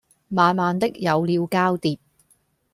[0.29, 1.99] 慢慢的有了交疊